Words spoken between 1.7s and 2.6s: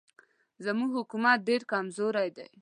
کمزوری دی.